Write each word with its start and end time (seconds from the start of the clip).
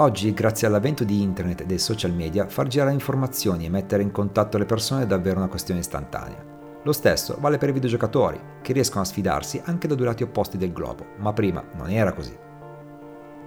Oggi, 0.00 0.32
grazie 0.32 0.66
all'avvento 0.66 1.04
di 1.04 1.20
internet 1.20 1.60
e 1.60 1.66
dei 1.66 1.78
social 1.78 2.14
media, 2.14 2.48
far 2.48 2.68
girare 2.68 2.90
informazioni 2.90 3.66
e 3.66 3.68
mettere 3.68 4.02
in 4.02 4.10
contatto 4.10 4.56
le 4.56 4.64
persone 4.64 5.02
è 5.02 5.06
davvero 5.06 5.36
una 5.36 5.48
questione 5.48 5.80
istantanea. 5.80 6.42
Lo 6.84 6.92
stesso 6.92 7.36
vale 7.38 7.58
per 7.58 7.68
i 7.68 7.72
videogiocatori, 7.72 8.40
che 8.62 8.72
riescono 8.72 9.02
a 9.02 9.04
sfidarsi 9.04 9.60
anche 9.62 9.86
da 9.86 9.94
due 9.94 10.06
lati 10.06 10.22
opposti 10.22 10.56
del 10.56 10.72
globo, 10.72 11.04
ma 11.18 11.34
prima 11.34 11.62
non 11.74 11.90
era 11.90 12.14
così. 12.14 12.34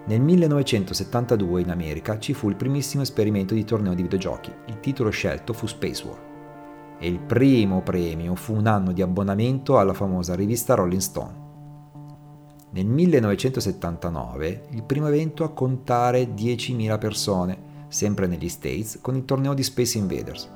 Nel 0.06 0.22
1972 0.22 1.62
in 1.62 1.72
America 1.72 2.20
ci 2.20 2.36
fu 2.36 2.50
il 2.50 2.56
primissimo 2.56 3.02
esperimento 3.02 3.56
di 3.56 3.66
torneo 3.66 3.96
di 3.96 4.04
videogiochi, 4.04 4.54
il 4.68 4.80
titolo 4.80 5.10
scelto 5.10 5.54
fu 5.54 5.66
Space 5.66 6.06
War. 6.06 6.20
E 7.00 7.08
il 7.08 7.20
primo 7.20 7.82
premio 7.82 8.36
fu 8.36 8.54
un 8.54 8.68
anno 8.68 8.92
di 8.92 9.02
abbonamento 9.02 9.80
alla 9.80 9.94
famosa 9.94 10.36
rivista 10.36 10.76
Rolling 10.76 11.02
Stone. 11.02 11.43
Nel 12.74 12.88
1979 12.88 14.64
il 14.72 14.82
primo 14.82 15.08
evento 15.08 15.44
a 15.44 15.52
contare 15.52 16.34
10.000 16.34 16.98
persone, 16.98 17.58
sempre 17.88 18.26
negli 18.26 18.50
States, 18.50 18.98
con 19.00 19.16
il 19.16 19.26
torneo 19.26 19.54
di 19.54 19.62
Space 19.62 20.00
Invaders. 20.00 20.50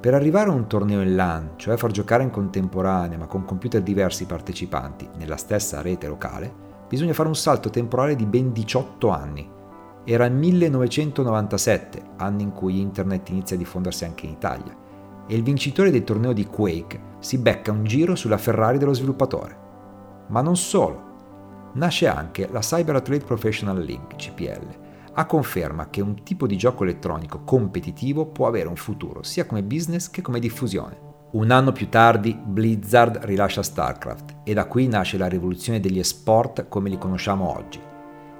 Per 0.00 0.12
arrivare 0.12 0.50
a 0.50 0.54
un 0.54 0.66
torneo 0.66 1.00
in 1.02 1.14
LAN, 1.14 1.52
cioè 1.54 1.76
far 1.76 1.92
giocare 1.92 2.24
in 2.24 2.30
contemporanea 2.30 3.16
ma 3.16 3.28
con 3.28 3.44
computer 3.44 3.80
diversi 3.80 4.26
partecipanti 4.26 5.08
nella 5.18 5.36
stessa 5.36 5.80
rete 5.80 6.08
locale, 6.08 6.52
bisogna 6.88 7.12
fare 7.12 7.28
un 7.28 7.36
salto 7.36 7.70
temporale 7.70 8.16
di 8.16 8.26
ben 8.26 8.50
18 8.50 9.08
anni. 9.10 9.48
Era 10.04 10.24
il 10.24 10.32
1997, 10.32 12.02
anno 12.16 12.40
in 12.40 12.50
cui 12.50 12.80
internet 12.80 13.28
inizia 13.28 13.54
a 13.54 13.58
diffondersi 13.60 14.04
anche 14.04 14.26
in 14.26 14.32
Italia, 14.32 14.76
e 15.28 15.36
il 15.36 15.44
vincitore 15.44 15.92
del 15.92 16.02
torneo 16.02 16.32
di 16.32 16.46
Quake 16.46 17.00
si 17.20 17.38
becca 17.38 17.70
un 17.70 17.84
giro 17.84 18.16
sulla 18.16 18.36
Ferrari 18.36 18.78
dello 18.78 18.94
sviluppatore. 18.94 19.68
Ma 20.26 20.40
non 20.40 20.56
solo 20.56 21.09
nasce 21.74 22.08
anche 22.08 22.48
la 22.50 22.60
Cyber 22.60 22.96
Athlete 22.96 23.24
Professional 23.24 23.78
League, 23.78 24.16
CPL, 24.16 24.88
a 25.14 25.26
conferma 25.26 25.90
che 25.90 26.00
un 26.00 26.22
tipo 26.22 26.46
di 26.46 26.56
gioco 26.56 26.84
elettronico 26.84 27.42
competitivo 27.44 28.26
può 28.26 28.46
avere 28.46 28.68
un 28.68 28.76
futuro 28.76 29.22
sia 29.22 29.46
come 29.46 29.62
business 29.62 30.08
che 30.08 30.22
come 30.22 30.38
diffusione. 30.38 31.08
Un 31.32 31.50
anno 31.50 31.72
più 31.72 31.88
tardi 31.88 32.34
Blizzard 32.34 33.18
rilascia 33.24 33.62
StarCraft 33.62 34.38
e 34.44 34.52
da 34.52 34.66
qui 34.66 34.88
nasce 34.88 35.16
la 35.16 35.28
rivoluzione 35.28 35.78
degli 35.78 35.98
esport 35.98 36.66
come 36.68 36.88
li 36.88 36.98
conosciamo 36.98 37.56
oggi. 37.56 37.80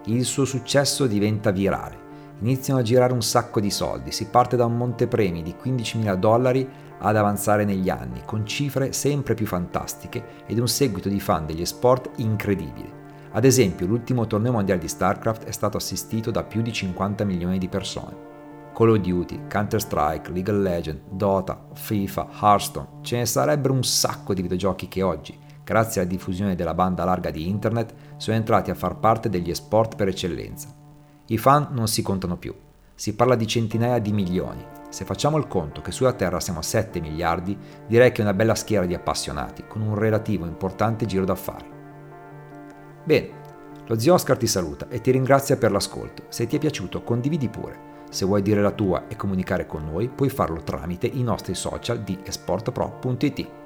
Il 0.07 0.25
suo 0.25 0.45
successo 0.45 1.07
diventa 1.07 1.51
virale, 1.51 1.99
iniziano 2.41 2.81
a 2.81 2.83
girare 2.83 3.13
un 3.13 3.23
sacco 3.23 3.61
di 3.61 3.71
soldi, 3.71 4.11
si 4.11 4.27
parte 4.27 4.57
da 4.57 4.65
un 4.65 4.77
montepremi 4.77 5.43
di 5.43 5.55
15.000 5.63 6.15
dollari 6.15 6.69
ad 6.99 7.17
avanzare 7.17 7.65
negli 7.65 7.89
anni, 7.89 8.23
con 8.25 8.47
cifre 8.47 8.93
sempre 8.93 9.35
più 9.35 9.47
fantastiche 9.47 10.45
ed 10.47 10.59
un 10.59 10.69
seguito 10.69 11.09
di 11.09 11.21
fan 11.21 11.47
degli 11.47 11.65
sport 11.65 12.11
incredibile. 12.17 13.00
Ad 13.33 13.45
esempio, 13.45 13.87
l'ultimo 13.87 14.27
torneo 14.27 14.51
mondiale 14.51 14.81
di 14.81 14.89
StarCraft 14.89 15.45
è 15.45 15.53
stato 15.53 15.77
assistito 15.77 16.33
da 16.33 16.43
più 16.43 16.63
di 16.63 16.73
50 16.73 17.23
milioni 17.25 17.59
di 17.59 17.69
persone. 17.69 18.29
Call 18.75 18.91
of 18.91 18.99
Duty, 18.99 19.47
Counter-Strike, 19.49 20.33
League 20.33 20.53
of 20.53 20.61
Legends, 20.61 21.03
Dota, 21.11 21.67
FIFA, 21.73 22.29
Hearthstone, 22.41 22.89
ce 23.03 23.19
ne 23.19 23.27
sarebbero 23.27 23.73
un 23.73 23.85
sacco 23.85 24.35
di 24.35 24.43
videogiochi 24.43 24.89
che 24.89 25.03
oggi, 25.03 25.39
grazie 25.63 26.01
alla 26.01 26.11
diffusione 26.11 26.57
della 26.57 26.75
banda 26.75 27.05
larga 27.05 27.31
di 27.31 27.49
internet, 27.49 27.95
sono 28.17 28.37
entrati 28.37 28.71
a 28.73 28.75
far 28.75 28.97
parte 28.97 29.29
degli 29.29 29.51
esport 29.51 29.95
per 29.95 30.09
eccellenza. 30.09 30.75
I 31.27 31.39
fan 31.39 31.69
non 31.71 31.87
si 31.87 32.03
contano 32.03 32.37
più, 32.37 32.53
si 32.97 33.15
parla 33.15 33.37
di 33.37 33.47
centinaia 33.47 34.01
di 34.01 34.13
milioni. 34.13 34.67
Se 34.89 35.05
facciamo 35.05 35.37
il 35.37 35.47
conto 35.47 35.83
che 35.83 35.93
sulla 35.93 36.15
Terra 36.15 36.41
siamo 36.41 36.59
a 36.59 36.63
7 36.63 37.01
miliardi, 37.01 37.57
direi 37.87 38.11
che 38.11 38.23
è 38.23 38.25
una 38.25 38.35
bella 38.35 38.57
schiera 38.57 38.87
di 38.87 38.95
appassionati, 38.95 39.65
con 39.69 39.83
un 39.83 39.95
relativo 39.95 40.47
importante 40.47 41.07
giro 41.07 41.25
d'affari. 41.25 41.79
Bene, 43.05 43.39
lo 43.87 43.99
zio 43.99 44.15
Oscar 44.15 44.37
ti 44.37 44.47
saluta 44.47 44.87
e 44.89 45.01
ti 45.01 45.11
ringrazia 45.11 45.57
per 45.57 45.73
l'ascolto. 45.73 46.25
Se 46.29 46.47
ti 46.47 46.57
è 46.57 46.59
piaciuto 46.59 47.03
condividi 47.03 47.49
pure. 47.49 47.89
Se 48.11 48.25
vuoi 48.25 48.43
dire 48.43 48.61
la 48.61 48.73
tua 48.73 49.05
e 49.09 49.17
comunicare 49.17 49.67
con 49.67 49.85
noi 49.85 50.09
puoi 50.09 50.29
farlo 50.29 50.63
tramite 50.63 51.07
i 51.07 51.23
nostri 51.23 51.55
social 51.55 52.01
di 52.01 52.19
esportpro.it. 52.23 53.60